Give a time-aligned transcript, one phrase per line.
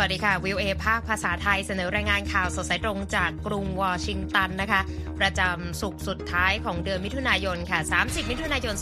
[0.00, 4.80] สวัสดีค่ะ วิวเอภาคภาษาไทยเสนอรายงานข่าวสดสายตรงจากกรุงวอชิงตันนะคะ
[5.20, 8.74] ประจำสุกสุดท้ายของเดือนมิถุนายนค่ะ 30 มิถุนายน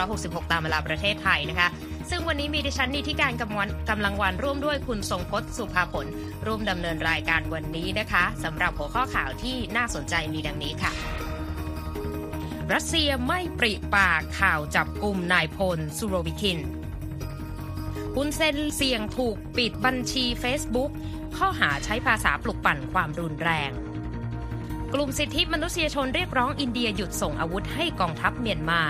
[0.00, 1.68] 2566 ตามเวลาประเทศไทยนะคะ
[2.10, 6.06] ซึ่งวันนี้มีดิฉันนีที่การกำวันกำลังวันร่วมด้วยคุณทรงพจน์สุภาผล
[6.46, 10.92] ร่วมดำเนินรายการวันนี้นะคะสำหรับหัวข้อข่าวที่น่าสนใจมีดังนี้ค่ะ
[12.72, 16.60] รัสเซียไม่ปริปากข่าวจับกลุ่มนายพลซูโรวิคิน
[18.16, 20.90] ฮุนเซนเสี่ยงถูกปิดบัญชี Facebook
[21.36, 23.70] ข้อหาใช้ภาษาปลุกปั่นความรุนแรง
[24.94, 28.82] กลุ่มสิทธิมนุษยชนเรียกร้องอินเดียหยุดส่งอาวุธให้กองทัพเมียนมา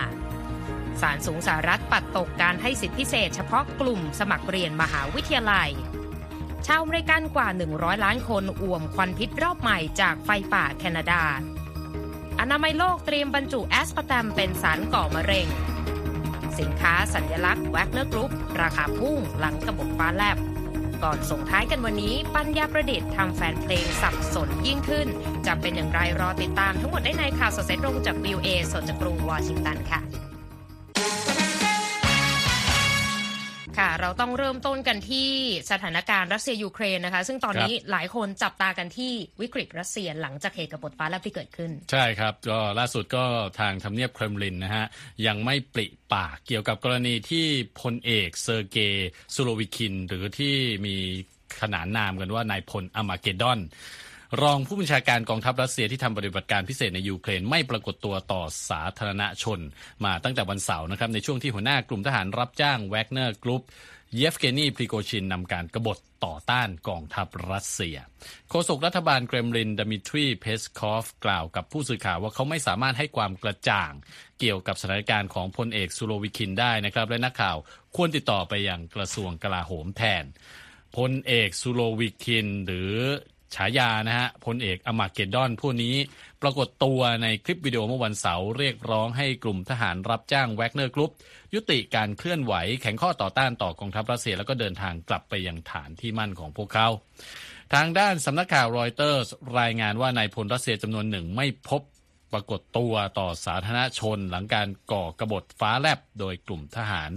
[1.01, 5.71] ศาลสูงสหรัฐปัดตกการให้สิทธิพิเศษ เฉพาะกลุ่มสมัครเรียนมหาวิทยาลัย
[6.67, 11.23] ชาวอเมริกันกว่า 100 ล้านคนอ่วมควันพิษรอบใหม่จากไฟป่าแคนาดา
[12.41, 15.49] อนามัยโลกเตรียมบรรจุแอสปาร์แตมเป็นสารก่อมะเร็ง
[16.61, 20.39] สินค้าสัญลักษณ์แวกเนอร์กรุ๊ปราคาพุ่งหลังกระบบฟ้าแลบ
[21.05, 25.09] ก่อนส่งท้ายกันวันนี้ ปัญญาประดิษฐ์ทำแฟนเพลงสับสนยิ่งขึ้น
[25.47, 30.01] จะเป็นอย่างไรรอติดตามทั้งหมดได้ในข่าวสดสายตรงจากวีโอเอสดจากกรุงวอชิงตันค่ะ
[33.83, 35.29] ค่ะ เราต้องเริ่มต้นกันที่
[35.71, 43.25] สถานการณ์รัสเซียยูเครนนะคะ ซึ่งตอนนี้หลายคนจับตากันที่วิกฤตรัสเซียหลังจากเหตุกบฏฟ้าแลบที่เกิดขึ้น ใช่ครับก็ล่าสุดก็
[43.61, 44.87] ทางทำเนียบเครมลินนะฮะ
[45.27, 47.47] ยังไม่ปริปากเกี่ยวกับกรณีที่
[47.81, 50.55] พลเอกเซอร์เกย์ซูโรวิคิน หรือที่
[50.87, 50.97] มี
[51.61, 53.61] ขนานนามกันว่านายพล Armageddon
[54.41, 59.61] รองผู้บัญชาการกองทัพรัสเซียที่ทำปฏิบัติการพิเศษในยูเครนไม่ปรากฏตัวต่อสาธารณชน
[60.05, 63.63] มาตั้งแต่วันเสาร์นะครับในช่วงที่หัวหน้ากลุ่มทหารรับจ้างแวกเนอร์กรุ๊ป
[64.17, 67.97] เยฟเกนีพริโกชินนำการกบฏต่อต้านกองทัพรัสเซีย
[68.49, 73.93] โฆษกรัฐบาลเครมลินดมิทรีเพสคอฟกล่าวกับผู้สื่อข่าวว่าเขาไม่สามารถให้ความกระจ่าง
[74.41, 77.57] เกี่ยวกับสถานการณ์ของพลเอกซูโรวิคินได้นะครับ และนักข่าว
[77.97, 80.25] ควรติดต่อไปยังกระทรวงกลาโหมแทน
[80.97, 82.95] พลเอกซูโรวิคิน หรือ
[83.55, 85.95] ฉายานะฮะพลเอก Armageddon ผู้นี้
[86.43, 91.13] ปรากฏตัวในคลิปวิดีโอเมื่อวันเสาร์เรียกร้องให้กลุ่มทหารรับจ้างแวกเนอร์กรุ๊ป
[91.55, 96.89] ยุติการเคลื่อนไหวแข่งข้อต่อต้านต่อกองทัพรัสเซียแล้วก็เดินทางกลับไปยังฐานที่มั่นของพวกเขา
[97.75, 99.23] ทางด้านสำนักข่าวรอยเตอร์
[99.61, 101.83] รายงานว่านายพลรัสเซียจำนวนหนึ่งไม่พบ
[102.33, 107.11] ปรากฏตัวต่อสาธารณชนหลังการก่อกรบฏฟ้าแลบโดยกลุ่มทหาร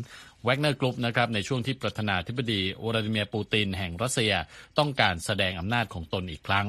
[0.46, 4.34] แวกเนอร์กรุ๊ปนะครับในช่วงที่ประธานาธิบดีวลาดิเมียร์ปูตินแห่งรัสเซีย
[4.78, 6.66] ต้องการแสดงอำนาจของตนอีกครั้ง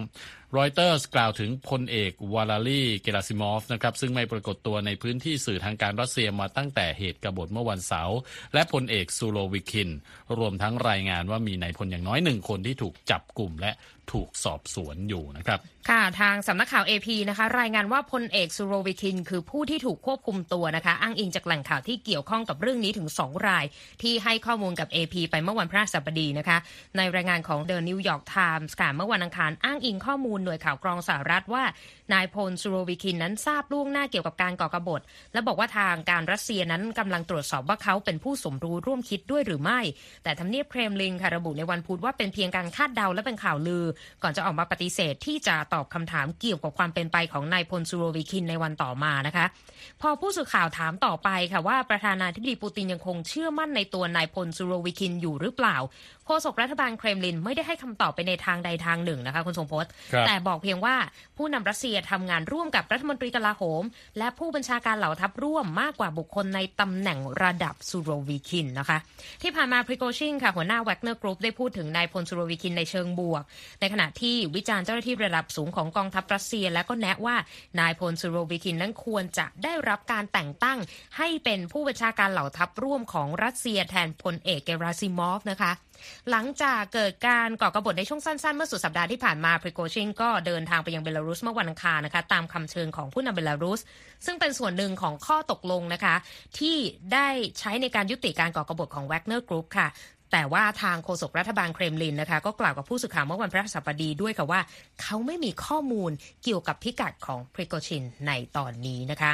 [0.57, 8.19] รอยเตอร์สกล่าวถึงพลเอกวาเลรีเกราซิมอฟนะครับซึ่งไม่ปรากฏตัวในพื้นที่สื่อทางการรัสเซียมาตั้งแต่เหตุกบฏเมื่อวันเสาร์
[8.55, 9.91] และพลเอกซูโรวิคิน
[10.39, 13.73] รวมทั้งรายงานว่ามีนายพลอย่างน้อยหนึ่งคนที่ถูกจับกลุ่มและ
[14.15, 23.65] ถูกสอบสวนอยู่นะครับ ค่ะ ทางสำนักข่าว AP นะคะ รายงานว่าพลเอกซูโรวิคิน คือผู้ที่ถูกควบคุมตัวนะคะ อ้างอิงจากแหล่งข่าวที่เกี่ยวข้องกับเรื่องนี้ถึง 2 ราย
[24.03, 26.59] ที่ให้ข้อมูลกับ AP ไปเมื่อวันพฤหัสบดีนะคะ
[26.97, 31.65] ในรายงานของ The New York Times ค่ะเมื่อวันอังคารอ้างอิงข้อมูลหน่วยข่าวกรองสหรัฐว่า
[32.12, 35.01] นายพลซูโรวิคินนั้นทราบล่วงหน้าเกี่ยวกับการก่อกบฏ
[35.33, 39.81] และบอกว่าทางการรัสเซียนั้นกำลังตรวจสอบว่าเขาเป็นผู้สมรู้ร่วมคิดด้วยหรือไม่
[40.25, 43.84] แต่ทำเนียบเครมลินค่ะระบุในวันพุธว่าเป็นเพียงการคาดเดาและเป็นข่าวลือ
[44.23, 49.47] ก่อนจะออกมาปฏิเสธที่จะตอบคำถามเกี่ยวกับความเป็นไปของนายพลซูโรวิคินในวันต่อมานะคะ
[50.03, 55.77] พอผู้สื่อข่าวถามต่อไปค่ะว่าประธานาธิบดีปูตินยังคงเชื่อมั่นในตัวนายพลซูโรวิคินอยู่หรือเปล่า
[56.27, 59.91] โฆษกรัฐบาลเครมลินไม่ได้ให้คำตอบไปในทางใดทางหนึ่งนะคะคุณทรงพจน์
[60.26, 60.97] แต่บอกเพียงว่า
[61.37, 63.82] ผู้นำรัสเซียทำงานร่วมกับรัฐมนตรีกลาโหม
[64.19, 68.98] และผู้บัญชาการเหล่าทัพร่วมมากกว่าบุคคลในตำแหน่งระดับซูโรวิคินนะคะ
[69.42, 73.42] ที่ผ่านมาพริโกชินค่ะหัวหน้าแวกเนอร์กรุ๊ปได้พูดถึงนายพลซูโรวิคินในเชิงบวก
[73.81, 77.36] ในขณะที่วิจารณ์เจ้าหน้าที่ระดับสูงของกองทัพรัสเซีย และก็แนะว่า
[77.81, 80.78] นายพลซูโรวิคินนั้นควรจะได้รับการแต่งตั้ง
[81.19, 85.72] ให้เป็นผู้บัญชาการเหล่าทัพร่วมของรัสเซียแทนพลเอกเกราซิมอฟนะคะ
[86.31, 93.81] หลังจากเกิดการก่อกบฏในช่วงสั้นๆ เมื่อสุดสัปดาห์ที่ผ่านมาพริโกชินก็เดินทางไปยังเบลารุสเมื่อวันอังคารนะคะตามคำเชิญของผู้นำเบลารุส
[94.27, 96.15] ซึ่งเป็นส่วนหนึ่งของข้อตกลงนะคะ
[96.59, 96.77] ที่
[97.13, 97.28] ได้
[97.59, 99.89] ใช้ในการยุติการก่อกบฏของแวกเนอร์กรุ๊ปค่ะ
[100.33, 104.60] แต่ว่าทางโฆษกรัฐบาลเครมลินนะคะ ก็กล่าวกับผู้สื่อข่าวเมื่อวันพฤหัสบดีด้วยค่ะว่า
[105.03, 106.10] เขาไม่มีข้อมูล
[106.42, 109.33] เกี่ยวกับพิกัดของพริโกชินในตอนนี้นะคะ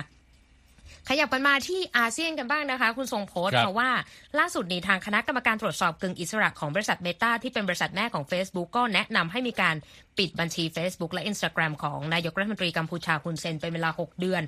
[1.08, 3.90] ขยับกันมาที่อาเซียนกันบ้างนะคะ คุณทรงพจน์เพราะว่า
[4.38, 9.76] ล่าสุดนี้ทางคณะกรรมการตรวจสอบกึ่งอิสระของบริษัทเมตาที่เป็นบริษัทแม่ของ Facebook ก็แนะนำให้มีการ
[10.18, 14.42] ปิดบัญชี Facebook และ Instagram ของนายกรัฐมนตรีกัมพูชาฮุนเซนเป็นเวลา 6 เดือน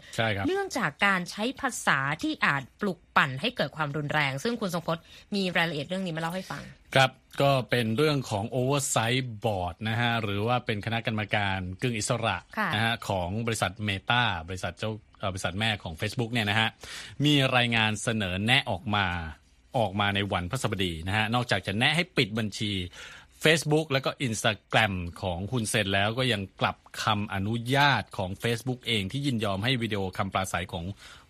[0.47, 5.03] เนื่องจากการใช้ภาษาที่อาจปลุก ปั่นให้เกิดความรุนแรง ซึ่งคุณทรงพจน์
[5.35, 6.63] มีรายละเอียดเรื่องนี้มาเล่าให้ฟัง
[6.95, 7.11] ครับ
[7.43, 12.37] ก็เป็นเรื่องของ Oversight Board นะฮะหรือว่าเป็นคณะกรรมการกึ่งอิสระ
[12.75, 14.91] นะฮะของบริษัทเมตาบริษัทเจ้า
[15.33, 16.69] บริษัทแม่ของ Facebook เนี่ยนะฮะ
[17.25, 19.07] มีรายงานเสนอแนะออกมา
[19.79, 22.73] ออกมาในวันพฤหัสบดีนะฮะนอกจากจะแนะให้ปิดบัญชี
[23.45, 30.85] Facebook แล้วก็ Instagram ของคุณเซนแล้วก็ยังกลับคำอนุญาตของ Facebook เองที่ยินยอมให้วิดีโอคำปราศัยของ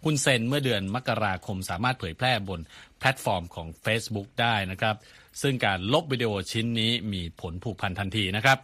[0.05, 2.61] คุณเซนเมื่อเดือนมกราคมสามารถเผยแพร่บน
[2.99, 4.97] แพลตฟอร์มของ Facebook ได้นะครับ
[5.43, 8.59] ซึ่งการลบวิดีโอชิ้นนี้มีผลผูกพันทันทีนะครับ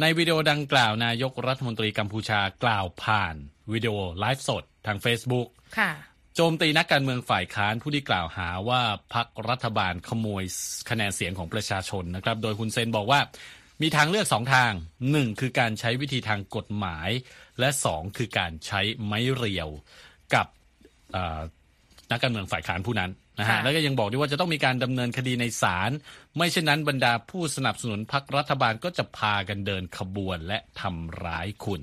[0.00, 3.34] ในวิดีโอดังกล่าวนายกรัฐมนตรีกัมพูชากล่าวผ่าน
[3.72, 5.48] วิดีโอไลฟ์สดทาง Facebook
[5.78, 5.92] ค่ะ
[6.36, 8.82] โจมตีนักการเมืองฝ่ายค้านผู้ที่กล่าวหาว่า
[9.14, 10.44] พักรัฐบาลขโมย
[10.90, 13.20] คะแนนเสียงของประชาชนนะครับ โดยคุณเซนบอกว่า
[13.82, 14.72] มีทางเลือกสองทาง
[15.10, 17.08] หนึ่งคือการใช้วิธีทางกฎหมาย
[17.60, 19.68] และสองคือการใช้ไม้เรียว
[20.34, 20.46] กับ
[22.10, 25.90] นักการเมืองฝ่ายค้านผู้นั้นนะฮะแล้วก็ยังบอกด้วยว่าจะต้องมีการดำเนินคดีในศาล
[26.36, 31.80] ไม่เช่นนั้นบรรดาผู้สนับสนุนพรรครัฐบาลก็จะพากันเดินขบวนและทำร้ายคุณ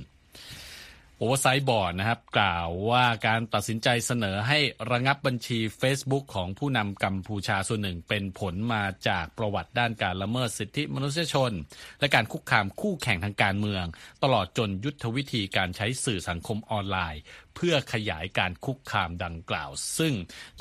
[1.22, 4.60] โอเวอร์ไซต์บอร์ดนะครับ กล่าวว่าการตัดสินใจเสนอให้
[4.92, 11.52] ระงับบัญชี Facebook ของผู้นำกัมพูชาส่วนหนึ่งเป็นผลมาจากประวัติด้านการละเมิดสิทธิมนุษยชน
[12.00, 13.86] และการคุกคามคู่แข่งทางการเมือง
[14.24, 17.22] ตลอดจนยุทธวิธีการใช้สื่อสังคมออนไลน์
[17.56, 20.14] เพื่อขยายการคุกคามดังกล่าว ซึ่ง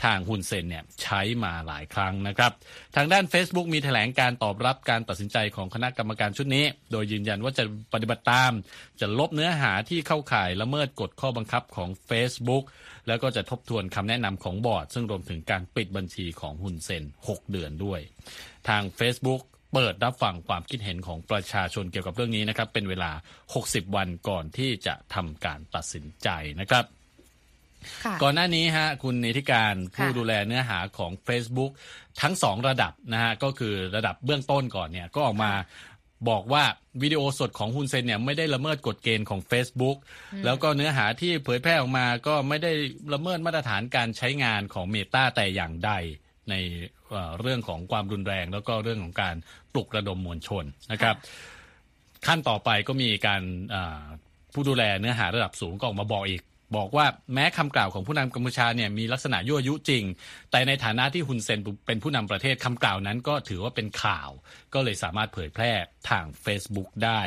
[0.04, 2.52] ทางฮุนเซนเนี่ยใช้มาหลายครั้งนะครับ
[2.96, 8.52] ทางด้าน Facebook มีแถลงการตอบรับการตัดสินใจของคณะกรรมการชุดนี้ โดยยืนยันว่าจะปฏิบัติตาม
[9.00, 12.64] จะลบเนื้อหาที่เข้าข่ายละเมิดกฎข้อบังคับของ Facebook
[13.08, 18.00] แล้วก็จะทบทวนคำแนะนำของบอร์ด ซึ่งรวมถึงการปิดบัญชีของฮุนเซน 6 เดือนด้วย
[18.68, 23.10] ทาง Facebook เปิดรับฟังความคิดเห็นของประชาชนเกี่ยวกับเรื่องนี้นะครับ เป็นเวลา
[23.54, 26.28] 60 วันก่อนที่จะทำการตัดสินใจ
[26.60, 26.84] นะครับ
[28.22, 31.72] ก่อนหน้านี้ฮะคุณนิติการผู้ดูแลเนื้อหาของ Facebook
[32.22, 35.52] ทั้งสองระดับนะฮะก็คือระดับเบื้องต้นก่อนเนี่ยก็ออกมา
[36.30, 36.64] บอกว่า
[37.02, 39.96] วิดีโอสดของฮุนเซนเนี่ยไม่ได้ละเมิดกฎเกณฑ์ของ Facebook
[40.44, 42.72] แล้วก็เนื้อหาที่เผยแพร่ออกมาก็ไม่ได้
[43.14, 45.92] ละเมิดมาตรฐานการใช้งานของเมตาแต่อย่างใด
[46.50, 46.54] ใน
[47.40, 49.36] เรื่องของความรุนแรง แล้วก็เรื่องของการ
[49.74, 51.16] ปลุกระดมมวลชนนะครับ
[52.26, 53.42] ขั้นต่อไปก็มีการ
[54.52, 56.42] ผู้ดูแลเนื้อหาระดับสูงก็ออกมาบอกอีก
[56.76, 60.04] บอกว่าแม้คำกล่าวของผู้นำกัมพูชาเนี่ยมีลักษณะยั่วยุจริง
[60.50, 64.30] แต่ในฐานะที่ฮุนเซนเป็นผู้นำประเทศคำกล่าวนั้นก็ถือว่าเป็นข่าว
[64.74, 65.72] ก็เลยสามารถเผยแพร่
[66.10, 67.20] ทาง Facebook ได้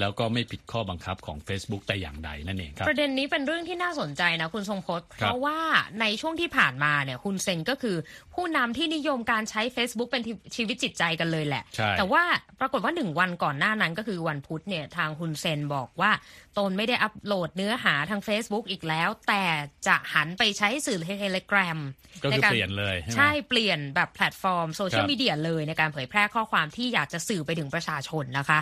[0.00, 5.58] แล้วก็ไม่ผิดข้อบังคับของ Facebook แต่อย่างใดนั่นเองครับประเด็นนี้เป็นเรื่องที่น่าสนใจนะคุณทรงพจน์เพราะว่า
[6.00, 7.96] ในช่วงที่ผ่านมาเนี่ยฮุนเซนก็คือ
[8.34, 10.22] ผู้นำที่นิยมการใช้ Facebook เป็น
[10.56, 11.62] ชีวิตจิตใจกันเลยแหละ
[11.98, 12.22] แต่ว่า
[12.60, 16.10] ปรากฏว่าหนึ่งวันก่อนหน้านั้นก็คือวันพุธเนี่ยทางฮุนเซนบอกว่า
[16.58, 19.44] ตนไม่ได้อัปโหลดเนื้อหาทาง Facebook อีกแล้ว แต่
[19.86, 21.78] จะหันไปใช้สื่อเทเลกราม
[22.24, 28.58] ก็คือเปลี่ยนเลย ใช่เปลี่ยนแบบแพลตฟอร์มโซเชียลมีเดียเลยในการเผยแพร่ข้อความที่อยากจะสื่อไปถึงประชาชนนะคะ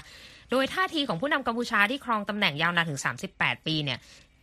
[0.50, 3.00] โดยท่าทีของผู้นำกัมพูชาที่ครองตำแหน่งยาวนานถึง
[3.32, 3.98] 38 ปีเนี่ย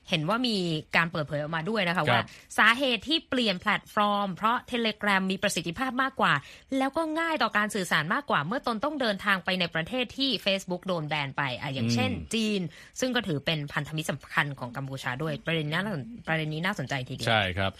[0.09, 0.57] เห็นว่ามี
[0.95, 2.21] การเปิดเผยออกมาด้วยนะคะว่า
[2.57, 6.33] สาเหตุที่เปลี่ยนแพลตฟอร์ม เพราะเทเลกรามมีประสิทธิภาพมากกว่า
[6.77, 12.61] แล้วก็ง่ายต่อการสื่อสารมากกว่า เมื่อตนต้องเดินทางไปในประเทศที่ Facebook โดนแบนไปอะอย่างเช่น จีน
[12.99, 15.81] ซึ่งก็ถือเป็นพันธมิตรสำคัญของกัมพูชาด้วยประเด็นนี้
[16.27, 17.71] ประเด็นนี้น่าสนใจทีเดียวใช่ครับ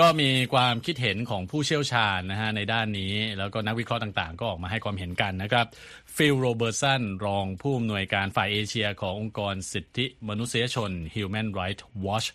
[0.04, 5.66] ็มีความคิดเห็นของผู้เชี่ยวชาญนะฮะในด้านนี้ แล้วก็นักวิเคราะห์ต่างๆ ก็ออกมาให้ความเห็นกันนะครับ
[6.16, 12.28] ฟิลโรเบิร์ตสันรองผู้อำนวยการฝ่ายเอเชียขององค์กรสิทธิมนุษยชน Human Rights Watch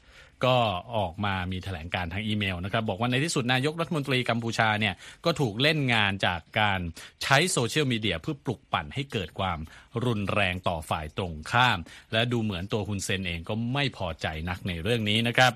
[0.46, 0.58] ก็
[0.98, 4.96] ออกมามีแถลงการทางอีเมลนะครับบอกว่าในที่สุดนายกรัฐมนตรีกัมพูชาเนี่ย
[5.26, 6.80] ก็ถูกเล่นงานจากการ
[7.24, 9.60] ใช้โซเชียลมีเดียเพื่อปลุกปั่นให้เกิดความ
[10.06, 11.80] รุนแรงต่อฝ่ายตรงข้าม
[12.12, 15.54] และดูเหมือนตัวฮุนเซนเองก็ไม่พอใจนักในเรื่องนี้นะครับ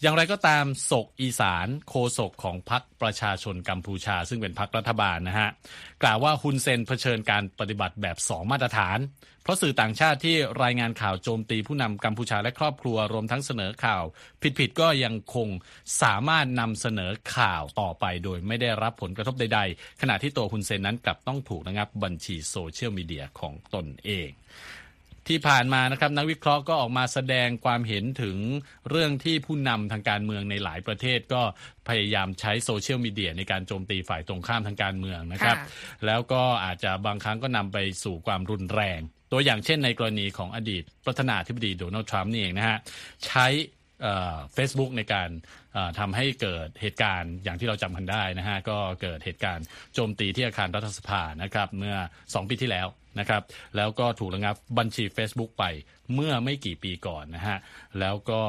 [0.00, 5.50] อย่างไรก็ตามซก เอย์ซานโฆษกของพรรคประชาชนกัมพูชา ซึ่งเป็นพรรครัฐบาลนะฮะ
[6.02, 8.98] กล่าวว่าฮุนเซนเผชิญการปฏิบัติแบบสองมาตรฐาน
[9.42, 14.04] เพราะสื่อต่างชาติที่รายงานข่าวโจมตีผู้นำกัมพูชาและครอบครัวรวมทั้งเสนอข่าว
[14.58, 15.48] ผิดๆก็ยังคง
[16.02, 24.30] สามารถนำเสนอข่าวต่อไป โดยไม่ได้รับผลกระทบใด ๆ ขณะที่ตัวฮุนเซนนั้นกลับต้องถูกระงับบัญชีโซเชียลมีเดียของตนเอง
[25.28, 28.36] ที่ผ่านมานะครับนักวิเคราะห์ก็ออกมาแสดงความเห็นถึง
[28.90, 31.42] เรื่องที่ผู้นำทางการเมืองในหลายประเทศก็
[31.88, 35.56] พยายามใช้โซเชียลมีเดียในการโจมตีฝ่ายตรงข้ามทางการเมืองนะครับ
[36.06, 39.00] แล้วก็อาจจะบางครั้งก็นำไปสู่ความรุนแรง
[39.32, 42.78] ตัวอย่างเช่นในกรณีของอดีตประธานาธิบดีโดนัลด์ทรัมป์นี่เองนะฮะ
[43.26, 43.46] ใช้
[44.54, 45.28] เฟซบุ๊กในการ
[45.98, 52.86] ทำให้เกิดเหตุการณ์อย่างที่เราจำกันได้นะฮะก็เกิดเหตุการณ์โจมตีที่อาคารรัฐสภานะครับเมื่อ 2 ปีที่แล้ว
[53.20, 53.42] นะครับ
[53.76, 55.64] แล้วก็ถูกระงับบัญชี Facebook ไป
[56.14, 57.58] เมื่อไม่กี่ปีก่อนนะฮะ
[58.00, 58.40] แล้วก็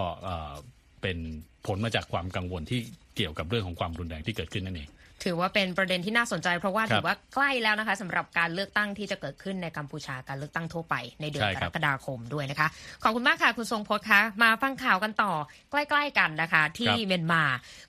[1.01, 1.17] เป็น
[1.65, 2.79] ผลมาจากความกังวลที่
[3.15, 4.89] เกี่ยวกับเรื่องของความรุนแรงที่เกิดขึ้นนั่นเอง
[5.25, 12.67] ถือว่าเป็นประเด็นที่น่าสนใจ เพราะว่าครับถือว่าใกล้แล้วนะคะสำหรับการเลือกตั้งที่จะเกิดขึ้นในกัมพูชาการเลือกตั้งทั่วไปในเดือนใช่กครัรบกฎาคมด้วยนะคะ
[13.03, 15.33] ขอบคุณมากค่ะคุณทรงพจน์คะมาฟังข่าวกันต่อ
[15.71, 17.43] ใกล้ ๆกันนะคะ ที่เมียนมา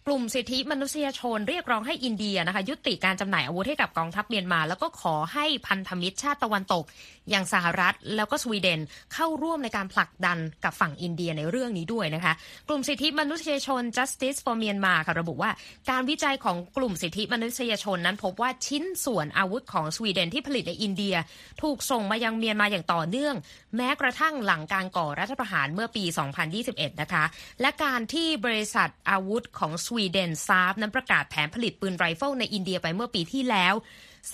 [0.06, 6.84] กลุ่มสิทธิมนุษยชนเรียกร้องให้อินเดียนะคะ ยุติการจำหน่ายอาวุธให้กับกองทัพเมียนมา แล้วก็ขอให้พันธมิตรชาติตะวันตก
[7.30, 8.80] อย่างสหรัฐ แล้วก็สวีเดน
[9.14, 12.32] เข้าร่วมในการผลักดันกับฝั่งอินเดียในเรื่องนี้ด้วยนะคะ
[12.68, 15.50] กลุ่มสิทธิมนุษยชน Justice for Myanmar ค่ะระบุว่า
[15.90, 21.14] การวิจัยของกลุ่มสิทธิมนุษยชนนั้นพบว่าชิ้นส่วนอาวุธของสวีเดนที่ผลิตในอินเดีย
[21.62, 23.34] ถูกส่งมายังเมียนมาอย่างต่อเนื่อง
[23.76, 26.04] แม้กระทั่งหลังการก่อรัฐประหารเมื่อปี
[26.52, 27.24] 2021 นะคะ
[27.60, 33.74] และการที่บริษัทอาวุธของสวีเดนซาฟนั้นประกาศแผนผลิตปืนไรเฟิลในอินเดียไปเมื่อปีที่แล้ว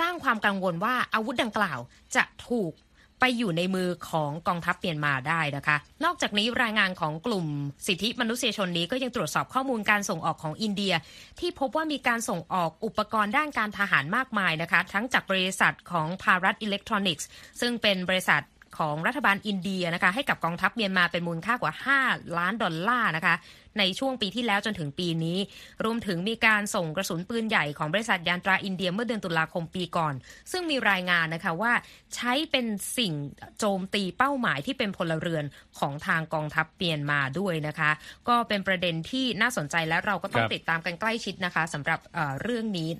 [0.00, 1.78] สร้างความกังวลว่าอาวุธดังกล่าว
[2.16, 2.73] จะถูก
[3.21, 7.47] ไปอยู่ในมือของกองทัพเมียนมาได้นะคะ นอกจากนี้รายงานของกลุ่ม
[7.87, 10.95] สิทธิมนุษยชนนี้ก็ยังตรวจสอบข้อมูลการส่งออกของอินเดีย
[11.41, 17.26] ที่พบว่ามีการส่งออกอุปกรณ์ด้านการทหารมากมายนะคะ ทั้งจากบริษัทของ Bharat Electronics
[17.61, 18.43] ซึ่งเป็นบริษัท
[18.79, 23.35] ของรัฐบาลอินเดียนะคะให้กับกองทัพเมียนมาเป็นมูลค่ากว่า 5 ล้านดอลลาร์นะคะ
[23.78, 25.38] ในช่วงปีที่แล้วจนถึงปีนี้
[25.85, 30.14] รวมถึงมีการส่งกระสุนปืนใหญ่ของบริษัทยานตราอินเดียเมื่อเดือนตุลาคมปีก่อน
[30.52, 31.73] ซึ่งมีรายงานนะคะว่า
[32.14, 32.66] ใช้เป็น
[32.99, 33.12] สิ่ง
[33.59, 35.45] โจมตีเป้าหมายที่เป็นพลเรือน
[35.78, 37.90] ของทางกองทัพเมียนมาด้วยนะคะ
[38.28, 42.90] ก็เป็นประเด็นที่น่าสนใจและเราก็ต้องครับติดตามกันใกล้ชิดนะคะสำหรับเอ่อเรื่องนี้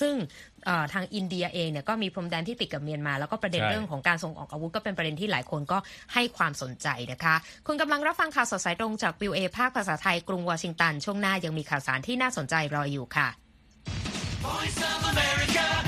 [0.00, 0.14] ซึ่ง
[0.66, 5.78] เอ่อทางอินเดียเองเนี่ยก็มีพรมแดนที่ติดกับเมียนมา แล้วก็ประเด็นใช่เรื่องของการส่งออกอาวุธก็เป็นประเด็นที่หลายคนก็
[6.14, 7.34] ให้ความสนใจนะคะ
[7.66, 13.28] คุณกำลังรับฟังข่าวสดสายตรงจากวิวเอภาคภาษาไทยกรุงวอชิงตัน ช่วงหน้ายังมีข่าวสารที่น่าสนใจรออยู่ค่ะ
[14.44, 15.81] Voice of America.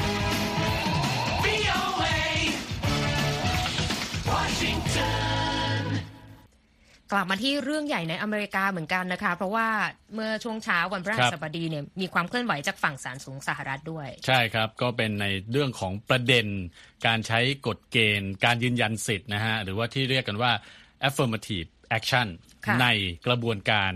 [7.15, 9.69] กลับมาที่เรื่องใหญ่ในอเมริกาเหมือนกันนะคะ เพราะว่า
[10.15, 16.47] เมื่อช่วงเช้าวันพฤหัสบดีเนี่ยมีความเคลื่อนไหวจากฝั่งศาลสูงสหรัฐด้วย ใช่ครับ ก็เป็นในเรื่องของประเด็น
[17.07, 20.53] การใช้กฎเกณฑ์ การยืนยันสิทธิ์นะฮะ หรือว่าที่เรียกกันว่า
[21.09, 22.29] affirmative action
[22.67, 22.87] ค่ะใน
[23.27, 23.93] กระบวนการ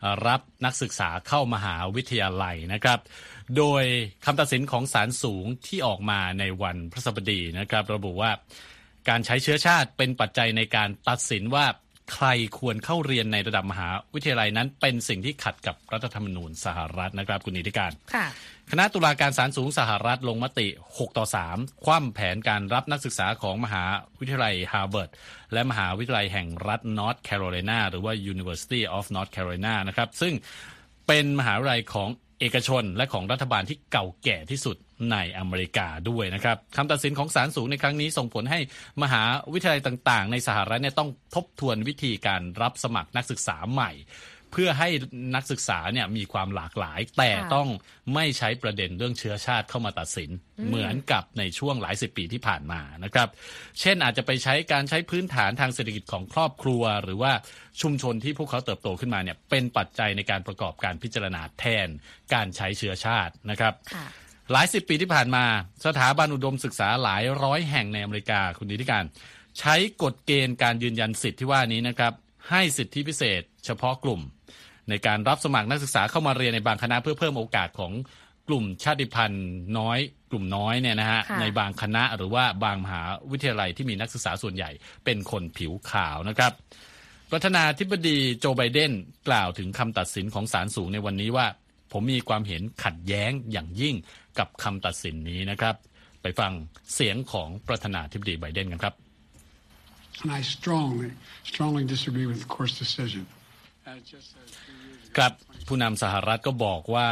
[0.00, 2.98] เอ่อรับนักศึกษาเข้ามหาวิทยาลัยนะครับ
[3.56, 3.84] โดย
[4.24, 8.30] คำตัดสินของศาลสูงที่ออกมาในวันพฤหัสบดีนะครับ ระบุว่า
[9.08, 11.66] การใช้เชื้อชาติเป็นปัจจัยในการตัดสินว่า
[12.14, 12.26] ใคร
[12.58, 18.26] ควรเข้าเรียนในระดับมหาวิทยาลัยนั้น เป็นสิ่งที่ขัดกับรัฐธรรมนูญสหรัฐนะครับคุณนิติการค่ะ
[18.70, 23.84] คณะตุลาการศาลสูงสหรัฐลงมติ 6 ต่อ 3 คว่ำแผนการรับนักศึกษาของมหา
[24.18, 25.10] วิทยาลัยฮาร์วาร์ด
[25.52, 30.34] และมหาวิทยาลัยแห่งรัฐนอร์ทแคโรไลนาหรือว่า University of North Carolina นะครับ ซึ่ง
[31.06, 32.08] เป็นมหาวิทยาลัยของ
[32.42, 34.76] เอกชนและของรัฐบาลที่เก่าแก่ที่สุด
[35.12, 38.60] ในอเมริกาด้วยนะครับคำตัดสินของศาลสูงในครั้งนี้ส่งผลให้
[39.02, 39.22] มหา
[39.52, 43.90] วิทยาลัยต่าง ๆ ในสหรัฐเนี่ยต้องทบทวนวิธีการรับสมัครนักศึกษาใหม่
[44.52, 44.88] เพื่อให้
[45.34, 47.68] นักศึกษาเนี่ยมีความหลากหลาย แต่ค่ะต้อง
[48.14, 50.30] ไม่ใช้ประเด็นเรื่องเชื้อชาติเข้ามาตัดสิน
[50.68, 53.28] เหมือนกับในช่วงหลายสิบปีที่ผ่านมานะครับ
[53.80, 57.32] เช่นอาจจะไปใช้การใช้พื้นฐานทางเศรษฐกิจของครอบครัว หรือว่า
[57.82, 61.88] ชุมชนที่พวกเขาเติบโตขึ้นมาเนี่ยเป็นปัจจัยในการประกอบการพิจารณาแทน
[62.34, 64.06] การใช้เชื้อชาตินะครับค่ะ
[64.52, 65.44] หลายสิบปีที่ผ่านมา
[65.86, 69.04] สถาบันอุดมศึกษาหลายร้อยแห่งในอเมริกาคุณดีที่การ
[69.58, 72.12] ใช้กฎเกณฑ์การยืนยันสิทธิ์ที่ว่านี้นะครับ
[72.50, 74.20] ให้สิทธิพิเศษ เฉพาะกลุ่ม
[74.92, 77.92] ในการรับสมัครนักศึกษาเข้ามาเรียนในบางคณะเพื่อเพิ่มโอกาสของ
[78.48, 79.98] กลุ่มชาติพันธุ์น้อย
[80.30, 84.70] กลุ่มน้อยเนี่ยนะฮะค่ะในบางคณะหรือว่าบางมหาวิทยาลัยที่มีนักศึกษาส่วนใหญ่
[85.04, 86.52] เป็นคนผิวขาวนะครับ
[87.30, 88.92] ประธานาธิบดีโจไบเดน
[89.28, 91.46] กล่าวถึงคำตัดสินของศาลสูงในวันนี้ว่า
[91.92, 93.94] ผมมีความเห็นขัดแย้งอย่างยิ่ง
[94.38, 95.74] กับคำตัดสินนี้นะครับ
[96.22, 96.52] ไปฟัง
[96.94, 98.94] เสียงของประธานาธิบดีไบเดนกันครับ
[100.22, 101.10] And I strongly,
[101.42, 103.26] strongly disagree with the court's decision.
[105.16, 105.32] ครับ
[105.68, 107.08] ผู้นำสหรัฐก็บอกว่า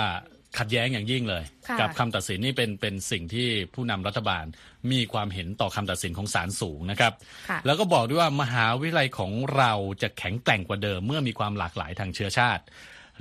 [0.59, 4.45] ขัดแย้งอย่างยิ่งเลยค่ะกับคำตัดสินนี่เป็นเป็นสิ่งที่ผู้นำรัฐบาล
[4.93, 7.13] มีความเห็นต่อคำตัดสินของศาลสูงนะครับ
[7.49, 12.63] ค่ะแล้วก็บอกด้วยว่ามหาวิทยาลัยของเราจะแข็งแกร่งกว่าเดิมเมื่อมีความหลากหลายทางเชื้อชาติ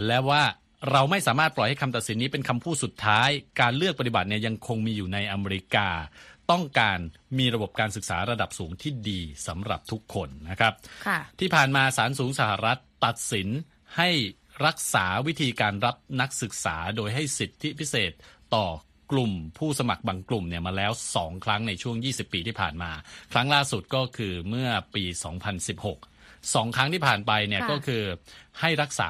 [0.07, 0.43] และว่า
[0.91, 3.29] เราไม่สามารถปล่อยให้คำตัดสินนี้เป็นคำพูดสุดท้าย
[3.62, 5.88] การเลือกปฏิบัติเนี่ยยังคงมีอยู่ในอเมริกา
[6.51, 7.00] ต้องการ
[7.39, 10.74] มีระบบการศึกษาระดับสูงที่ดีสำหรับทุกคนนะครับ
[11.07, 13.48] ค่ะที่ผ่านมาศาลสูงสหรัฐตัดสิน
[13.98, 14.09] ให้
[14.67, 18.11] รักษาวิธีการรับนักศึกษาโดยให้สิทธิพิเศษ
[18.55, 18.65] ต่อ
[19.11, 22.91] กลุ่มผู้สมัครบางกลุ่มเนี่ยมาแล้ว 2 ครั้งในช่วง 20 ปีที่ผ่านมา
[23.33, 25.03] ครั้งล่าสุดก็คือเมื่อปี
[25.79, 28.03] 2016 สองครั้งที่ผ่านไปเนี่ยค่ะก็คือ
[28.59, 29.09] ให้รักษา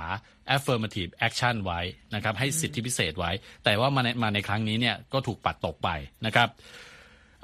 [0.56, 1.80] affirmative action ไว้
[2.16, 3.32] นะครับให้สิทธิพิเศษไว้
[3.64, 5.90] แต่ว่ามาในมาในครั้งนี้เนี่ยก็ถูกปัดตกไป
[6.26, 6.50] นะครับ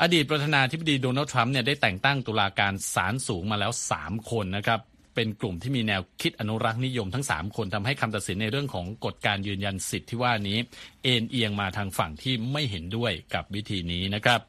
[0.02, 4.80] อดีตประธานาธิบดีโดนัลด์ทรัมป์เนี่ยได้แต่งตั้งตุลาการศาลสูงมาแล้ว 3 คนนะครับ
[5.16, 10.58] เป็นกลุ่มที่มีแนวคิดอนุรักษ์นิยมทั้ง 3 คนทำให้คำตัดสินในเรื่องของกฎการยืนยันสิทธิ์ที่ว่านี้
[11.04, 14.42] เอ็นเอียงมาทางฝั่งที่ไม่เห็นด้วยกับวิธีนี้นะครับ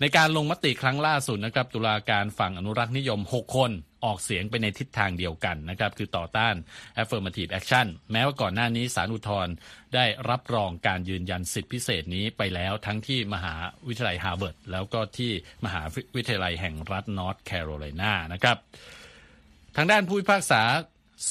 [0.00, 3.70] ในการลงมติครั้งล่าสุดนะครับ ตุลาการฝั่งอนุรักษ์นิยม 6 คน
[4.04, 6.54] ออกเสียงไปในทิศทางเดียวกันนะครับ คือต่อต้าน
[7.02, 9.54] affirmative action แม้ว่าก่อนหน้านี้ศาลอุทธรณ์
[9.94, 13.54] ได้รับรองการยืนยันสิทธิพิเศษนี้ไปแล้วทั้งที่มหา
[13.88, 15.32] วิทยาลัยฮาร์วาร์ดแล้วก็ที่
[15.64, 15.82] มหา
[16.16, 18.56] วิทยาลัยแห่งรัฐนอร์ทแคโรไลนานะครับ
[19.76, 20.62] ทางด้านผู้พิพากษา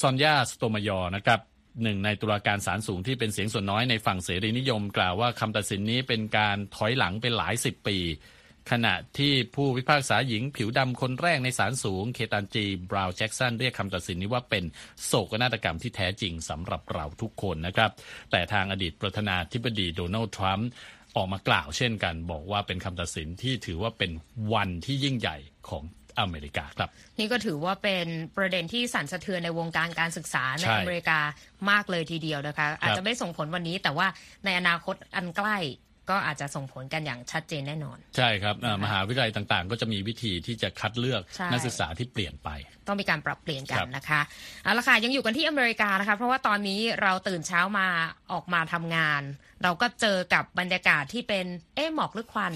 [0.00, 1.40] ซอนยา โซโตมายอร์นะครับ
[1.82, 7.98] หนึ่งในตุลาการศาลสูงที่เป็นเสียงส่วนน้อยในฝั่งเสรีนิยม กล่าวว่าคำตัดสินนี้เป็นการถอยหลังเป็นหลายสิบปี
[8.70, 14.64] ขณะที่ผู้พิพากษาหญิงผิวดำคนแรกในศาลสูง เคตันจี บราวน์แจ็กสันเรียกคำตัดสินนี้ว่าเป็น
[15.04, 17.90] โศกนาฏกรรมที่แท้จริงสำหรับเราทุกคนนะครับ
[18.30, 20.68] แต่ทางอดีตประธานาธิบดีโดนัลด์ทรัมป์
[21.16, 24.10] ออกมากล่าวเช่นกัน บอกว่าเป็นคำตัดสินที่ถือว่าเป็น
[24.52, 25.36] วันที่ยิ่งใหญ่
[25.68, 25.82] ของ
[26.20, 26.88] อเมริกาครับ
[27.18, 31.18] นี่ก็ถือว่าเป็นประเด็นที่สั่นสะเทือนในวงการการศึกษาในใช่อเมริกา
[31.70, 34.06] มากเลยทีเดียวนะคะ อาจจะไม่ส่งผลวันนี้ แต่ว่า
[34.44, 35.58] ในอนาคตอันใกล้
[36.10, 42.48] ก็อาจจะส่งผลกันอย่างชัดเจนแน่นอน ใช่ครับอ่ามหาวิทยาลัยต่างๆ ก็จะมีวิธีที่จะคัดเลือกใช่นักศึกษาที่เปลี่ยนไป
[42.86, 44.20] ต้องมีการปรับเปลี่ยนกัคนรับนะคะ
[44.62, 47.86] เอาละค่ะยังอยู่กันที่อเมริกานะคะ เพราะว่าตอนนี้เราตื่นเช้ามา
[48.32, 49.22] ออกมาทำงาน
[49.64, 51.46] เราก็เจอกับบรรยากาศที่เป็น
[51.76, 52.52] เอ๊ะหมอกหรือควัน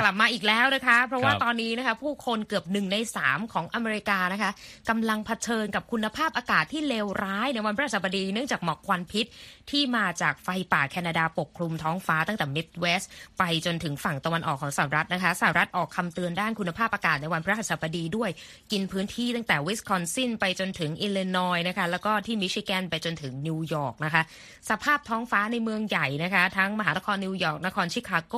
[0.00, 4.50] กลับมาอีกแล้วนะคะ เพราะว่าครับตอนนี้นะคะ ผู้คนเกือบหนึ่งในสามของอเมริกานะคะ
[4.88, 9.26] กำลังเผชิญกับคุณภาพอากาศที่เลวร้ายในวันพฤหัสบดีเนื่องจากหมอกควันพิษ
[9.70, 18.30] ที่มาจากไฟป่าแคนาดาปกคลุมท้องฟ้าตั้งแต่มิดเวสต์ไปจนถึงฝั่งตะวันออกของสหรัฐนะคะสหรัฐออกคำเตือนด้านคุณภาพอากาศในวันพฤหัสบดีด้วย
[18.72, 24.22] กินพื้นที่ตั้งแต่วิสคอนซินไปจนถึงอิลลินอยส์นะคะแล้วก็ที่มิชิแกนไปจนถึงนิวยอร์กนะคะ
[24.70, 28.34] สภาพท้องฟ้าในเมืองใหญ่นะคะ ทั้งมหานครนิวยอร์กนครชิคาโก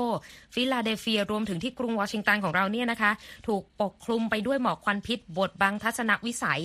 [0.55, 3.11] ฟิลาเดลเฟียรวมถึงที่กรุงวอชิงตันของเราเนี่ยนะคะ
[3.47, 6.61] ถูกปกคลุมไปด้วยหมอกควันพิษบดบังทัศนวิสัย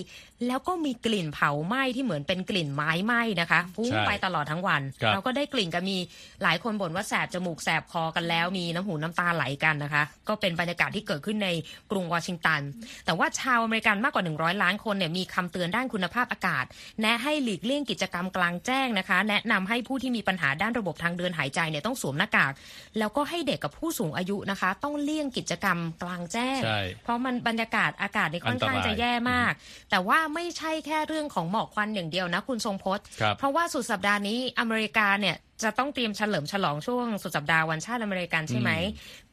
[0.46, 5.98] แล้วก็มีกลิ่นเผาไหม้ที่เหมือนเป็นกลิ่นไม้ไหม้นะคะฟุ้งใช่ไปตลอดทั้งวันครับเราก็ได้กลิ่นกันมี
[6.42, 11.48] หลายคนบ่นว่าแสบจมูกแสบคอกันแล้วมีน้ำหูน้ำตาไหลกันนะคะ ก็เป็นบรรยากาศที่เกิดขึ้นใน
[11.90, 12.60] กรุงวอชิงตัน
[13.04, 14.24] แต่ว่าชาวอเมริกันมากกว่า
[14.54, 16.64] 100 ล้านคนเนี่ยมีคำเตือนด้านคุณภาพอากาศ
[17.00, 22.52] แนะให้หลีกเลี่ยงกิจกรรมกลางแจ้งนะคะ แนะนำให้ผู้ที่มีปัญหาด้านระบบทางเดินหายใจเนี่ยต้องสวมหน้ากาก
[22.98, 29.52] แล้วก็ให้เด็กกับผู้สูงอายุนะคะ ต้องเลี่ยงกิจกรรมกลางแจ้งใช่เพราะมันบรรยากาศอากาศนี่ค่อนข้างอันตรายจะแย่มาก
[29.90, 38.70] แต่ว่าไม่ใช่แค่เรื่องของหมอกควันอย่างเดียวนะคุณทรงพจน์ครับเพราะว่าสุดสัปดาห์นี้อเมริกาเนี่ยจะต้องเตรียมเฉลิมฉลองช่วงสุดสัปดาห์วันชาติอเมริกันใช่ไหม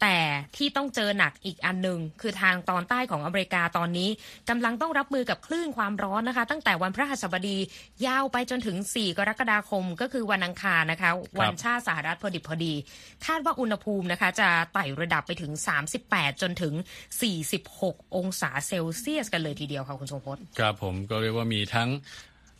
[0.01, 0.15] แต่
[0.55, 4.09] ที่ต้องเจอหนักอีกอันหนึ่งคือทางตอนใต้ของอเมริกาตอนนี้
[4.49, 7.57] กำลังต้องรับมือกับคลื่นความร้อนนะคะ ตั้งแต่วันพระหัสบดี
[8.05, 12.73] ยาวไปจนถึง 4 กรกฎาคมก็คือวันอังคารนะคะ วันชาติสหรัฐพอดิบพอดี
[13.25, 15.51] คาดว่าอุณหภูมินะคะ จะไต่ระดับไปถึง
[15.97, 16.73] 38 จนถึง
[17.45, 21.89] 46 องศาเซลเซียสกันเลยทีเดียวค่ะคุณทรงพจน์ครับผมก็เรียกว่ามีทั้ง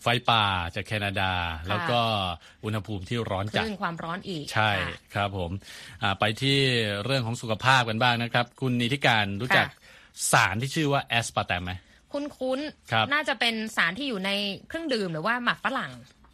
[0.03, 1.31] ไฟป่าจากแคนาดา
[1.69, 2.01] แล้วก็
[2.65, 5.51] อุณหภูมิที่ร้อนคจัดลื่นความร้อนอีก ใช่ค่ะครับผม
[6.03, 6.57] อ่าไปที่
[7.05, 9.79] เรื่องของสุขภาพกันบ้างนะครับ คุณนิติการรู้จักค่ะ
[10.31, 11.71] สารที่ชื่อว่าแอสปาร์ตมไหม
[12.13, 12.59] คุ้น
[12.91, 14.31] ครับๆน่าจะเป็นสารที่อยู่ใน
[14.67, 15.93] เครื่องดื่มหรือว่าหมักฝรั่ง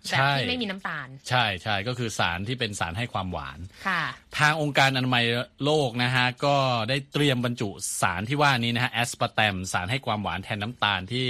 [0.09, 4.03] ใช่แบบที่ไม่มีน้ำตาล ใช่ใช่ก็คือสารที่เป็นสารให้ความหวานค่ะ
[4.37, 5.25] ทางองค์การอนามัย
[5.63, 6.55] โลกนะฮะ ก็
[6.89, 7.69] ได้เตรียมบรรจุ
[8.01, 11.27] สารที่ว่านี้นะฮะแอสปาร์ตมสารให้ความหวานแทนน้ำตาลที่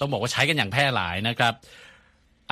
[0.00, 1.54] ต้องบอกว่าใช้กันอย่างแพร่หลายนะครับ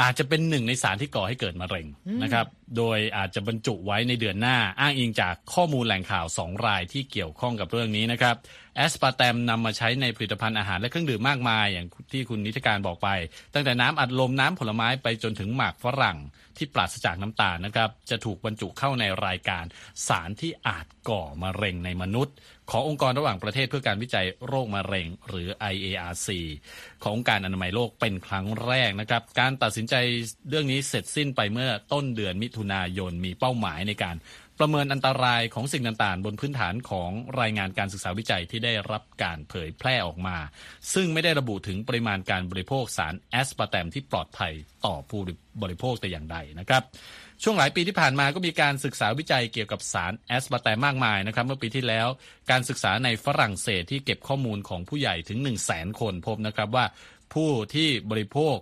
[0.00, 1.86] อาจจะเป็นหนึ่งในสารที่ก่อให้เกิดมะเร็ง
[2.22, 8.36] นะครับ โดยอาจจะบรรจุไว้ในเดือนหน้าอ้างอิงจากข้อมูลแหล่งข่าว2รายที่เกี่ยวข้องกับเรื่องนี้นะครับ
[8.76, 13.08] แอสปาร์ตมนำมาใช้ในผลิตภัณฑ์อาหารและเครื่องดื่มมากมาย อย่างที่คุณนิติการบอกไป
[13.54, 16.18] ตั้งแต่น้ำอัดลมน้ำผลไม้ไปจนถึงหมากฝรั่ง
[16.56, 19.64] ที่ปราศจากน้ำตาลนะครับ จะถูกบรรจุเข้าในรายการ
[20.08, 22.34] สารที่อาจก่อมะเร็งในมนุษย์
[22.70, 26.28] ขององค์กรระหว่างประเทศเพื่อการวิจัยโรคมะเร็งหรือ IARC
[27.02, 29.94] ขององค์การอนามัยโลกเป็นครั้งแรกนะครับ การตัดสินใจ
[30.48, 34.16] เรื่องนี้เสร็จสิ้นไปเมื่อต้นเดือนมิถุนายนมีเป้าหมายในการ
[34.58, 37.10] ประเมินอันตรายของสิ่งต่างๆ บนพื้นฐานของ
[37.40, 40.36] รายงานการศึกษาวิจัยที่ได้รับการเผยแพร่ออกมา
[40.94, 44.52] ซึ่งไม่ได้ระบุถึงปริมาณการบริโภคสารแอสปาร์ตมที่ปลอดภัย
[44.86, 45.20] ต่อผู้
[45.62, 46.82] บริโภคแต่อย่างใดนะครับ
[47.42, 52.08] ช่วงหลายปีที่ผ่านมาก็มีการศึกษาวิจัยเกี่ยวกับสารแอสปาร์ตมมากมายนะครับเมื่อปีที่แล้ว
[52.50, 56.84] การศึกษาในฝรั่งเศสที่เก็บข้อมูลของผู้ใหญ่ถึง 1 0 0 0 0แสนคนพบนะครับว่า
[57.34, 58.56] ผู้ที่บริโภค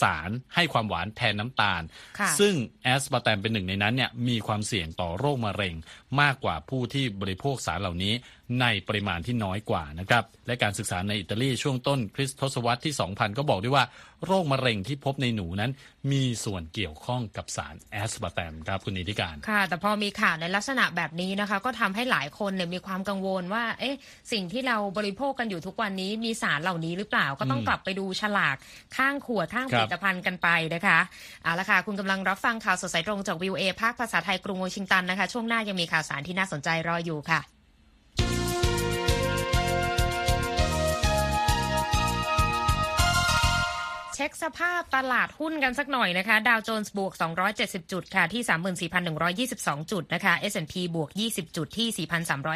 [0.00, 1.82] สารให้ความหวานแทนน้ำตาล
[2.18, 5.74] ค่ะซึ่งแอสปาร์ตมเป็นหนึ่งในนั้นเนี่ยมีความเสี่ยงต่อโรคมะเร็ง
[6.20, 8.14] มากกว่าผู้ที่บริโภคสารเหล่านี้
[8.60, 13.84] ในปริมาณที่น้อยกว่านะครับ และการศึกษาในอิตาลีช่วงต้นคริสต์ศตวรรษที่ 2000 ก็บอกด้วยว่า
[14.26, 15.70] โรคมะเร็งที่พบในหนูนั้น
[16.12, 23.96] มีส่วนเกี่ยวข้องกับสารแอสปาร์แตมครับคุณนิติการ ค่ะ แต่พอมีข่าวในลักษณะแบบนี้นะคะ ก็ทำให้หลายคนเนี่ยมีความกังวลว่า เอ๊ะ
[24.32, 28.56] สิ่งที่เราบริโภคกันอยู่ทุกวันนี้มีสารเหล่านี้หรือเปล่า ก็ต้องกลับไปดูฉลาก
[28.96, 30.98] ข้างขวดข้างผลิตภัณฑ์กันไปนะคะ
[31.42, 37.40] เอาละค่ะ คุณกำลังรับฟังข่าวสดสายตรงจากวีโอเอภาคภาษาไทยกรุงวอชิงตันนะคะ ช่วงหน้ายังมีข่าวสารที่น่าสนใจรออยู่ค่ะ
[44.20, 47.12] เช็กสภาพตลาดหุ้นกันสักหน่อยนะคะ ดาวโจนส์บวก
[47.52, 48.42] 270 จุดค่ะที่
[49.48, 52.08] 34,122 จุดนะคะ S&P บวก 20 จุดที่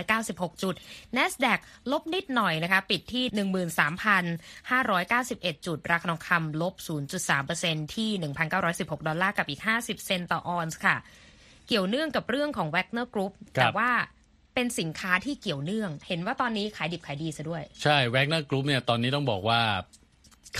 [0.02, 0.74] 4,396 จุด
[1.16, 1.58] NASDAQ
[1.92, 3.24] ลบนิดหน่อยนะคะ ปิดที่
[4.86, 6.74] 13,591 จุด ราคาทองคำลบ
[7.34, 8.10] 0.3%ที่
[8.60, 10.96] 1,916 ดอลลาร์กับอีก 50 เซนต์ต่อออนซ์ค่ะ
[11.66, 13.90] เกี่ยวเนื่องกับเรื่องของ Wagner Group ครับแต่ว่า
[14.54, 19.60] เป็นสินค้าที่เกี่ยวเนื่อง เห็นว่าตอนนี้ขายดิบขายดีซะด้วย ใช่ Wagner Group เนี่ยตอนนี้ต้องบอกว่า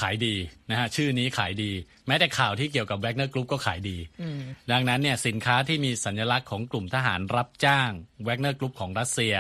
[0.01, 0.35] ขายดี
[0.71, 1.71] นะฮะชื่อนี้ขายดี
[2.07, 3.99] แม้แต่ข่าวที่เกี่ยวกับ Wagner Group ก็ขายดี
[4.73, 7.91] ดังนั้นเนี่ยสินค้าที่มีสัญลักษณ์ของกลุ่มทหารรับจ้าง
[8.25, 9.35] Wagner Group ของรัสเซีย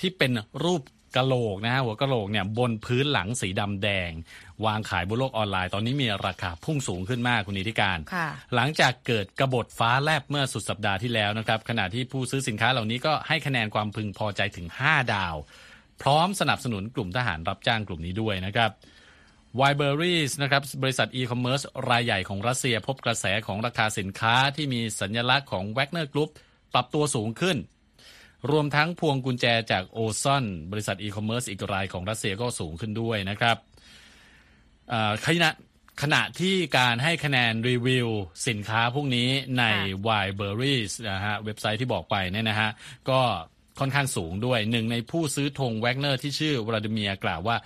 [0.00, 0.32] ที่เป็น
[0.64, 0.82] รูป
[1.16, 4.10] กะโหลกนะฮะหัวกะโหลกเนี่ยบนพื้นหลังสีดำแดง
[4.66, 15.36] วางขายบนโลกออนไลน์ ตอนนี้มีราคาพุ่งสูงขึ้นมากคุณนิติการค่ะหลังจากเกิดกบฏฟ้าแลบเมื่อสุดสัปดาห์ที่แล้วนะครับขณะที่ผู้ซื้อสินค้าเหล่านี้ก็ให้คะแนนความพึงพอใจถึง 5 ดาว
[16.02, 18.70] พร้อมสนับสนุนกลุ่มทหารรับจ้างกลุ่มนี้ด้วยนะครับ
[19.60, 26.30] w i b e r i e s นะครับบริษัทอีคอมเมิร์ซรายใหญ่ของรัสเซียพบกระแสของราคาสินค้าที่มีสัญลักษณ์ของ Wagner Group
[26.74, 27.56] ปรับตัวสูงขึ้น
[28.50, 33.56] รวมทั้งพวงกุญแจจาก Ozon บริษัทอีคอมเมิร์ซอีกรายของรัสเซียก็สูงขึ้นด้วยนะครับ
[34.92, 35.50] อ่าขณะ
[36.02, 38.08] ขณะที่การให้คะแนนรีวิว
[38.48, 42.70] สินค้าพวกนี้ในค่ะ w i b e r i e s นะฮะเว็บไซต์ที่บอกไปเนี่ยนะฮะ
[43.10, 43.20] ก็
[43.80, 47.56] ค่อนข้างสูงด้วยหนึ่งในผู้ซื้อธงแวกเนอร์ที่ชื่อวลาดิเมียร์กล่าวว่า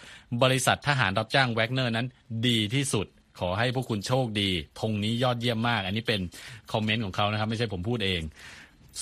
[0.43, 2.07] บริษัททหารรับจ้างแวกเนอร์นั้น
[2.47, 3.07] ดีที่สุด
[3.41, 6.21] ขอให้พวกคุณโชคดีธงนี้ยอดเยี่ยมมาก อันนี้เป็น
[6.73, 8.23] คอมเมนต์ของเขานะครับ ไม่ใช่ผมพูดเอง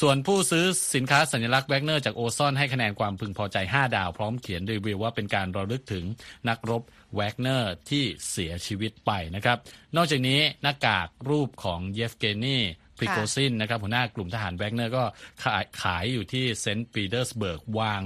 [0.01, 6.05] ส่วนผู้ซื้อสินค้าสัญลักษณ์แวกเนอร์จาก Ozon ให้คะแนนความพึงพอใจ 5 ดาว พร้อมเขียนรีวิวว่าเป็นการระลึกถึง
[6.49, 6.83] นักรบ
[7.15, 9.59] แวกเนอร์ที่เสียชีวิตไปนะครับ
[9.97, 12.59] นอกจากนี้หน้ากากรูปของเยฟเกนี
[13.01, 15.05] พริโกซินนะครับหัวหน้ากลุ่มทหารแวกเนอร์ก็
[15.45, 18.01] ขายขายอยู่ที่เซนต์ปีเตอร์สเบิร์กวาง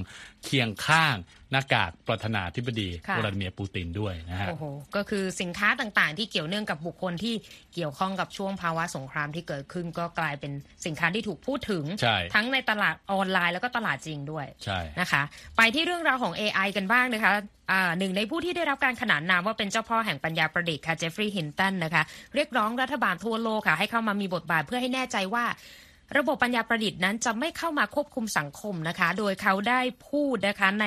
[0.44, 1.16] เคียงข้าง
[1.52, 4.64] หน้ากากประธานาธิบดีค่ะวลาดิเมียร์ปูตินด้วยนะฮะโอ้โห
[4.96, 7.34] ก็คือสินค้าต่างๆ ที่เกี่ยวเนื่องกับบุคคลที่
[7.74, 10.52] เกี่ยวข้องกับช่วงภาวะสงครามที่เกิดขึ้นก็กลายเป็น
[10.86, 15.22] สินค้าที่ถูกพูดถึงใช่ทั้งในตลาดออนไลน์แล้วก็ตลาดจริงด้วยใช่นะคะ
[15.56, 17.32] ไปที่เรื่องราวของ AI กันบ้างนะคะ
[17.70, 22.02] อ่าหนึ่งในผู้ที่ได้รับการขนานนามว่าเป็นเจ้าพ่อแห่งปัญญาประดิษฐ์ค่ะเจฟฟรีย์ฮินตันนะคะ
[22.34, 25.44] เรียกร้องรัฐบาลทั่วโลกค่ะให้เข้ามามีบทบาทเพื่อให้แน่ใจว่า
[26.18, 30.86] ระบบปัญญาประดิษฐ์นั้นจะไม่เข้ามาควบคุมสังคมนะคะ โดยเขาได้พูดนะคะใน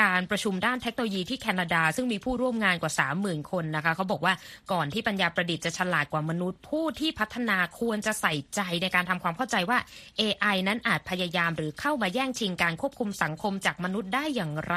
[0.00, 2.92] การประชุมด้านเทคโนโลยีที่แคนาดา ซึ่งมีผู้ร่วมงานกว่า
[3.22, 4.34] 30,000 คนนะคะ เขาบอกว่า
[4.72, 9.78] ก่อนที่ปัญญาประดิษฐ์จะฉลาดกว่ามนุษย์ ผู้ที่พัฒนาควรจะใส่ใจในการทำความเข้าใจว่า
[10.20, 14.76] AI นั้นอาจพยายามหรือเข้ามาแย่งชิงการควบคุมสังคมจากมนุษย์ได้อย่างไร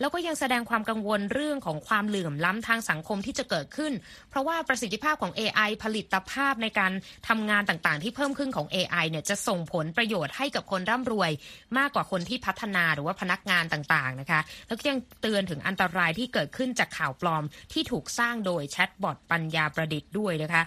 [0.00, 3.92] แล้วก็ยังแสดงความกังวลเรื่องของความเหลื่อมล้ำทางสังคมที่จะเกิดขึ้น
[4.30, 6.92] เพราะว่าประสิทธิภาพของ AI ผลิตภาพในการ
[7.28, 11.30] ทำงานต่างๆ ที่เพิ่มขึ้นของ AI เนี่ยจะส่งผลประโยชน์ให้กับคนร่ำรวย
[11.78, 20.62] มากกว่าคนที่พัฒนาหรือว่าพนักงานต่างๆนะคะ แล้วก็ยังเตือนถึงอันตรายที่เกิดขึ้นจากข่าวปลอมที่ถูกสร้างโดยแชทบอทปัญญาประดิษฐ์ด้วยนะคะ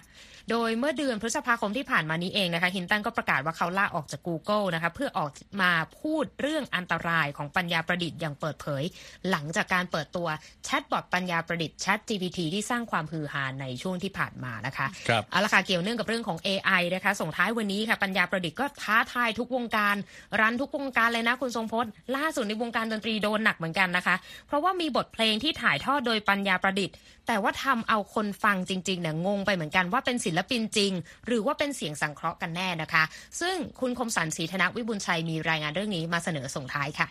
[0.52, 5.30] โดยเมื่อเดือนพฤษภาคมที่ผ่านมานี้เองนะคะฮินตันก็ประกาศว่าเขาลาออกจาก Google นะคะเพื่อออก
[5.62, 8.84] มาพูดเรื่องอันตรายของปัญญาประดิษฐ์อย่างเปิดเผย
[9.30, 10.28] หลังจากการเปิดตัว
[10.66, 19.96] แชทบอทปัญญาประดิษฐ์ Chat GPT ที่สร้างความฮือฮาในช่วงที่ผ่านมานะคะครับเอาละค่ะเกี่ยวเนื่องกับเรื่องของ AI นะคะส่งท้ายวันนี้ค่ะปัญญาประดิษฐ์ก็ท้าทายทุกวงการ
[20.42, 24.16] รันทุกวงการเลยนะคุณทรงพจน์ล่าสุดในวงการดนตรีโดนหนักเหมือนกันนะคะ
[24.48, 26.96] เพราะว่ามีบทเพลงที่ถ่ายทอดโดยปัญญาประดิษฐ์
[27.28, 30.92] แต่ว่าทำเอาคนฟังจริงๆเนี่ยงงไปเหมือนกันว่าเป็นศิลปินจริง
[31.28, 33.04] หรือว่าเป็นเสียงสังเคราะห์กันแน่นะคะ
[33.42, 37.08] ซึ่งคุณคมสันศรีธนวิบุญชัยมีรายงานเรื่องนี้มาเสนอส่งท้ายค่ะ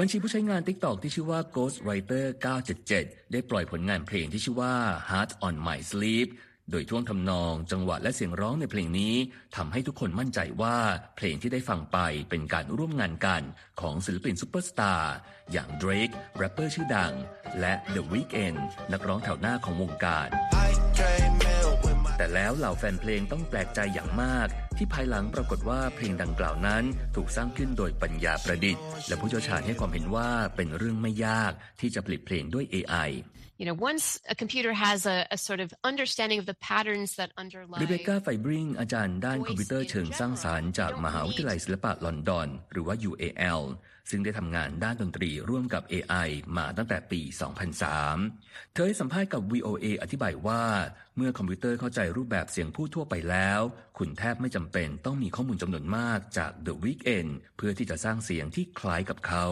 [0.00, 2.24] บัญชีผู้ใช้งาน TikTok ที่ชื่อว่า Ghostwriter
[2.82, 4.74] 977 ได้ปล่อยผลงานเพลงที่ชื่อว่า
[5.10, 6.28] Heart on My Sleeve
[6.70, 9.14] โดยท่วงทำนองจังหวะและเสียงร้องในเพลงนี้
[9.56, 10.76] ทำให้ทุกคนมั่นใจว่า
[11.16, 11.98] เพลงที่ได้ฟังไป
[12.30, 13.42] เป็นการร่วมงานกัน
[13.80, 15.14] ของศิลปินซูเปอร์สตาร์
[15.52, 17.14] อย่าง Drake แรปเปอร์ชื่อดัง
[17.60, 18.58] และ The Weeknd
[18.92, 20.28] นักร้องแถวหน้าของวงการ
[22.16, 26.84] แต่แล้วเหล่าแฟนเพลงต้องแปลกใจอย่างมาก ที่ภายหลังปรากฏว่าเพลงดังกล่าวนั้น
[27.16, 33.10] ถูกสร้างขึ้นโดยปัญญาประดิษฐ์ และผู้เชี่ยวชาญให้ความเห็นว่าเป็นเรื่องไม่ยากที่จะผลิตเพลงด้วย AI
[33.60, 37.30] You know, once a computer has a, a sort of understanding of the patterns that
[37.42, 43.62] underlie รีเบคก้าไฟบริงอาจารย์ด้านคอมพิวเตอร์เชิงสร้างสรรค์จากมหาวิทยาลัยศิลปะลอนดอน หรือว่า UAL
[44.10, 47.20] ซึ่งได้ทำงานด้านดนตรีร่วมกับ AI มาตั้งแต่ปี
[47.98, 50.62] 2003 เธอให้สัมภาษณ์กับ VOA อธิบายว่า
[51.16, 53.60] เมื่อคอมพิวเตอร์เข้าใจรูปแบบเสียงพูดทั่วไปแล้ว
[53.98, 59.44] คุณแทบไม่จำเป็นต้องมีข้อมูลจำนวนมากจาก The Weeknd เพื่อที่จะสร้างเสียงที่คล้ายกับเขา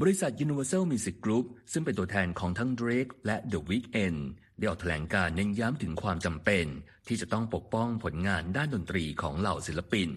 [0.00, 4.18] บริษัท Universal Music Group ซึ่งเป็นตัวแทนของทั้ง Drake และ The Weeknd
[4.58, 6.66] ได้ออกแถลงการเน้นย้ำถึงความจำเป็น
[7.08, 10.08] ที่จะต้องปกป้องผลงานด้านดนตรีของเหล่าศิลปิน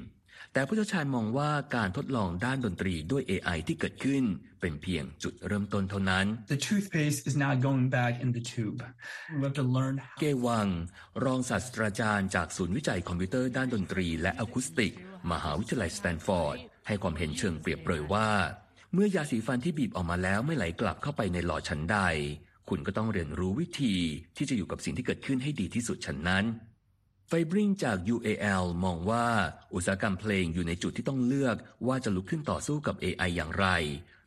[0.54, 4.24] แต่ผู้เชี่ยวชาญมองว่าการทดลองด้านดนตรีด้วย AI ที่เกิดขึ้น
[4.62, 8.80] เป็นเพียงจุดเริ่มต้นเท่านั้น The toothpaste is now going back in the tube.
[9.40, 10.16] We have to learn how.
[10.20, 10.68] เก หวัง
[11.26, 14.94] รองศาสตราจารย์จากศูนย์วิจัยคอมพิวเตอร์ด้านดนตรีและอะคูสติก
[15.32, 18.30] มหาวิทยาลัยสแตนฟอร์ด ให้ความเห็นเชิงเปรียบเปรยว่า
[18.94, 22.00] เมื่อยาสีฟันที่บีบออกมาแล้วไม่ไหลกลับเข้าไปในหลอดฉันใด
[22.70, 23.96] คุณก็ต้องเรียนรู้วิธี
[24.38, 26.46] ที่จะอยู่กับสิ่งที่เกิดขึ้นให้ดีที่สุดฉันนั้น
[27.34, 29.26] ไฟบริงจาก UAL มองว่า
[29.74, 31.56] อุตสาหกรรมเพลงอยู่ในจุดที่ต้องเลือก
[31.88, 33.68] ว่าจะลุกขึ้นต่อสู้กับ AI อย่างไร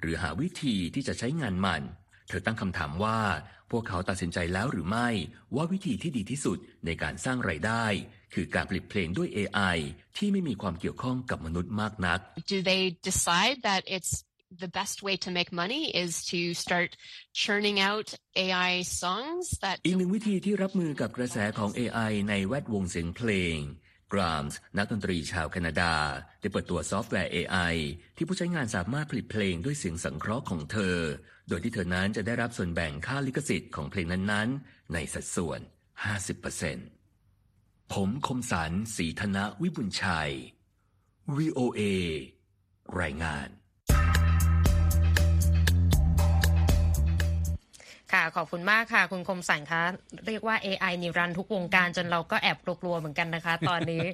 [0.01, 1.83] หรือหาวิธีที่จะใช้งานมัน
[2.29, 3.21] เธอตั้งคำถามว่า
[3.71, 5.09] พวกเขาตัดสินใจแล้วหรือไม่
[5.55, 7.87] ว่าวิธีที่ดีที่สุดในการสร้างรายได้
[8.35, 9.77] คือการผลิตเพลงด้วย AI
[10.17, 12.21] ที่ไม่มีความเกี่ยวข้องกับมนุษย์มากนัก
[12.53, 14.13] do they decide that it's
[14.59, 16.97] the best way to make money is to start
[17.33, 23.57] churning out AI songs that อีกหนึ่งวิธีที่รับมือกับกระแสของ AI ในแวดวงเสียงเพลง
[24.13, 25.95] Grimes นักดนตรีชาวแคนาดา
[26.41, 27.75] ได้เปิดตัวซอฟต์แวร์ AI
[28.17, 30.99] ที่ผู้ใช้งานสามารถผลิตเพลงด้วยเสียงสังเคราะห์ของเธอ
[31.49, 35.61] โดยที่เธอนั้นจะได้รับส่วนแบ่งค่าลิขสิทธิ์ของเพลงนั้นๆ ในสัดส่วน
[36.97, 40.33] 50%ผมคมสันสีธนะวิบุญชัย
[41.37, 41.83] VOA
[43.01, 43.49] รายงาน
[48.15, 49.83] ค่ะ ขอบคุณมากค่ะ คุณคมสันคะ
[50.27, 54.07] เรียกว่า AI นี่รันทุกวงการจนเราก็แอบกลัวๆเหมือนกันนะคะ ตอนนี้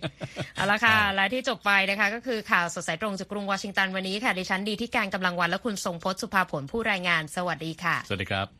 [0.55, 8.60] เอาละค่ะ และที่จบไปนะคะ ก็คือข่าวสดใสตรงจากกรุงวอชิงตันวันนี้ค่ะ ดิฉันดีที่การกำลังวันและคุณทรงพจน์สุภาผลผู้รายงาน สวัสดีค่ะ สวัสดีครับ